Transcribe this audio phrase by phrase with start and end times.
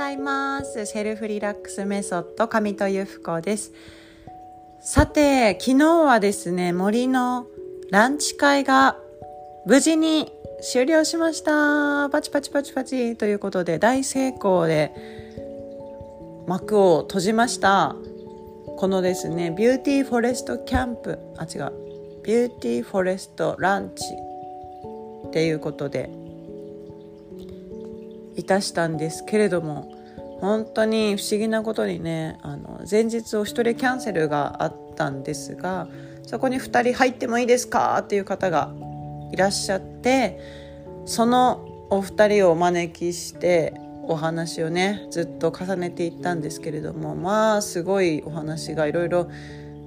[0.00, 0.86] ざいます。
[0.86, 3.70] セルフリラックスメソッド上戸由布子です。
[4.80, 7.44] さて昨日はですね森の
[7.90, 8.96] ランチ会が
[9.66, 10.32] 無事に
[10.62, 12.08] 終了しました。
[12.08, 13.14] パチパチパチパチ。
[13.14, 14.94] ということで大成功で
[16.46, 17.94] 幕を閉じました。
[18.78, 21.72] このですねビューティーフォレストキャンプあ違う。
[22.24, 24.02] ビューティーフォレストランチ
[25.28, 26.08] っていうことで
[28.40, 29.92] いたしたんですけれども
[30.40, 35.86] 本当に不思議なことにねあの前日お一人キャンセルがあったんですが
[36.26, 38.72] そこに2人入ってもいいですかっていう方が
[39.32, 40.40] いらっしゃって
[41.04, 49.30] そのお二人をお招きしてお話をねずっと重ねていったんですけれどもまあすごいお話がいろいろ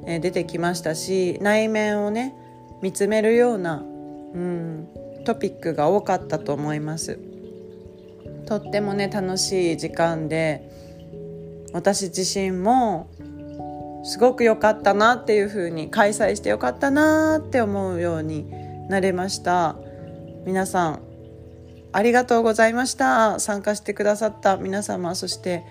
[0.06, 2.36] 出てきましたし内面をね
[2.82, 4.88] 見つめるような、うん、
[5.26, 7.33] トピックが多かったと思います。
[8.46, 10.70] とってもね楽しい時間で
[11.74, 13.10] 私自身も
[14.04, 18.50] すごく良かったなっていう風に開催して良かったなって思うように
[18.90, 19.78] なれました。
[20.46, 21.00] 皆さん
[21.94, 23.40] ありがとうございました。
[23.40, 25.64] 参加してくださった皆様そして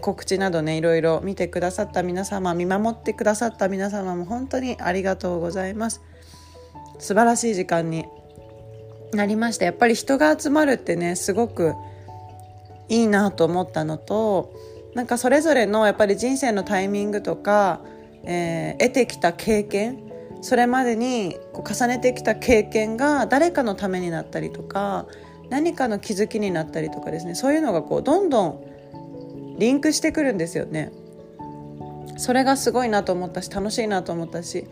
[0.00, 6.02] 告知などねいろいろ見てくださった皆様見守ってくださった皆様も本当にありがとうございます。
[6.98, 8.04] 素晴らしい時間に
[9.12, 9.64] なりました。
[9.64, 11.74] やっぱり人が集まるってねすごく
[12.88, 14.52] いいなと思ったのと
[14.94, 17.80] なんかそれぞれのやっぱり人生のタイミングとか、
[18.24, 20.06] えー、得てきた経験
[20.40, 25.06] それまでにこう重ねてきた経験が誰かのためになったりとか
[25.50, 30.92] 何かの気づきになったりとかですねそういうのがこうどんどんリンクしてくるんですよね。
[32.18, 34.66] それがすごいなと思ったし楽しいなと思ったし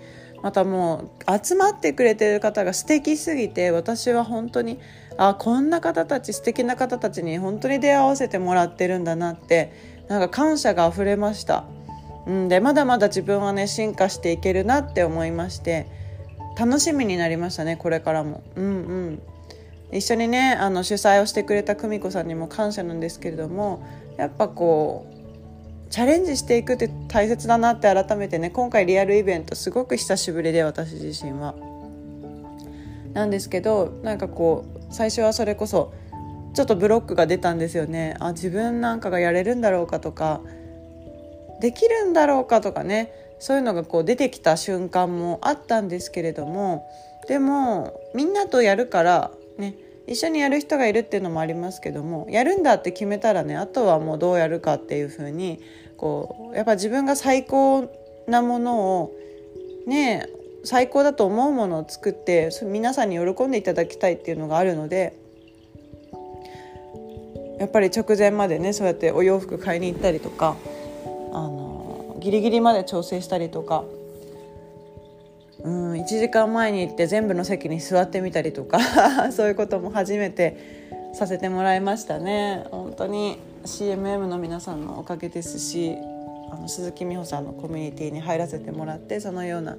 [0.44, 4.78] またもう集まってくれてる方が素敵すぎて私は本当に
[5.16, 9.72] あこんな方たち素敵な方たちに本当に出会わせてもらってるんだなって
[10.06, 11.64] なんか感謝があふれました。
[12.26, 15.86] うん、でまだまだ自分はね進化していけるなって思いまして
[16.58, 18.42] 楽しみになりましたねこれからも。
[18.54, 18.68] うんう
[19.12, 19.22] ん
[19.92, 23.82] 一緒にねあの主催をしてくれた久美子さんにも感謝なんですけれども
[24.18, 25.13] やっぱこう
[25.94, 31.54] チャレンジしていくって大切だなって改めてね今回リアルイベントすごく久しぶりで私自身は。
[33.12, 35.94] なんですけどなんかこう最初はそれこそ
[36.52, 40.40] ちょっとブロックが出たんですよねあ自分なんかがやれるんだろうかとか
[41.60, 46.90] できるんだろうかとかねそういうのがこう出てきた瞬間もあったんですけれども
[47.28, 49.76] でもみんなとやるからね
[50.08, 55.62] 一緒にやる人がいるっていうのもありますけどもやるんだって決めたらねあとはもうどうやるかっていう風に
[55.96, 57.90] こうやっぱ自分が最高
[58.26, 59.14] なものを
[59.86, 60.28] ね
[60.64, 65.14] 最高だと思うものを作って皆さんに喜んでいただきたいっていうのがあるので
[67.58, 70.56] やっぱり直前までねそうやってお洋服買いに行ったりとか
[71.32, 73.84] あのギリギリまで調整したりとか、
[75.62, 78.80] うん、1時間前に行って全部の席に座ってみたりとか
[79.32, 80.56] そういうことも初めて
[81.12, 82.64] させてもらいましたね。
[82.70, 85.96] 本当に CMM の皆さんのおかげですし
[86.52, 89.76] あの鈴木美穂さんのコミュニティに入らせてもらってそのような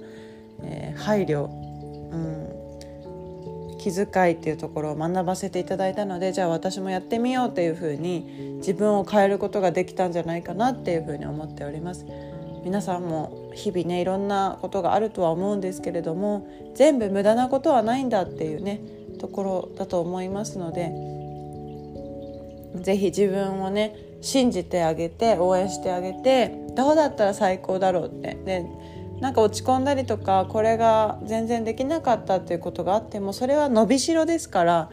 [0.64, 12.06] えー、配慮、うん、気遣いっていうところを学ばせていただいたのでじゃあ私もやってみようっていうふうに自分を変えることができたんじゃないかなっていうふうに思っております。
[12.64, 18.82] 皆さんも日々ねいろんなことがあるとは思うんですけれども全部無駄なことはないんだっていうね
[19.20, 20.92] ところだと思いますので
[22.82, 28.38] 是非自分をね信じてあげて応援してあげてどうだったら最高だろうって。
[28.46, 28.66] で
[29.20, 34.90] なんか落ち込んだりとかこれが全然できなかったっていうことがあってもそれは伸びしろですから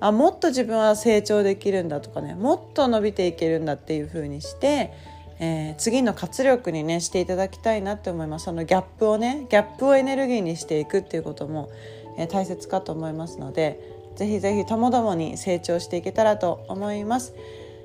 [0.00, 4.92] あもっと自分は成長できるんだとかねもっと伸びていけるんだっていう風にして、
[5.38, 8.46] えー、次の活力にねしていただきたいなって思います。
[8.46, 11.70] そのギャップをねギャップをエネルギーにしていくっていうことも、
[12.18, 17.34] えー、大切かと思いますのでぜひぜひともどもに成長していけたらと思います。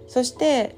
[0.07, 0.75] そして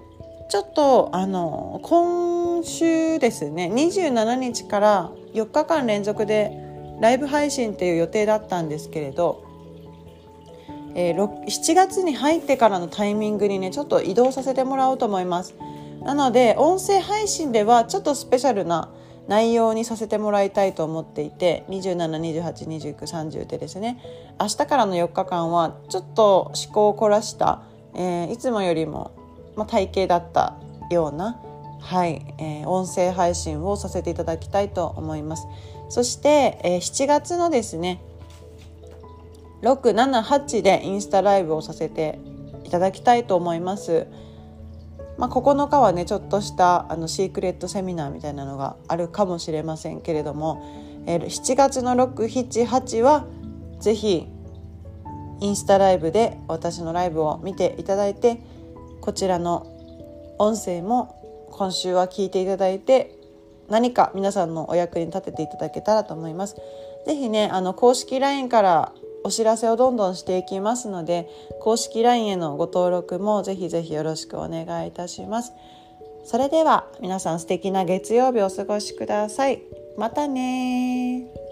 [0.50, 6.52] ちょっとあの今週ですね27日から4日間連続で
[7.00, 9.44] ライブ配信っていう予定だったんですけれど、
[10.96, 15.56] えー、7月に入ってからのタイミングにねちょっと移動させてもらおうと思います。
[16.04, 18.90] なので音声配信ではちょっとスペシャルな
[19.28, 24.00] 内容にさせてもらいたいと思っていて27282930でですね
[24.40, 27.64] 明日からの4日間はちょっと思考を凝らした、
[27.96, 29.12] えー、いつもよりも
[29.56, 30.56] まあ、体型だった
[30.90, 31.40] ような、
[31.80, 35.48] はいえー、音声配信をさせていただきたいと思います。
[35.90, 38.02] そして、えー、7月のですね
[39.62, 42.20] 678でインスタライブをさせて
[42.64, 44.08] いただきたいと思います。
[45.18, 53.26] まあ、9日はねちょっとしたあのシークレットセミナーみたいなのがあるかもしれませんけれども、えー、7月の678は
[53.80, 54.28] 是非
[55.40, 58.40] インスタライブで私のライブを見ていただいて
[59.02, 59.68] こちらの
[60.40, 63.16] 音声も今週は聞いていただいて
[63.70, 66.56] 何か皆さんのお役に立てていただけたらと思います。
[67.06, 71.30] ぜひねあの公式 LINE からお知らせをどんどんしていきますので
[71.62, 75.54] 公式 LINE へのご登録もぜひぜひよろしくお願いいたします。
[76.26, 79.62] それでは皆さん素敵な月曜日をお過ごしください。
[79.98, 81.43] またね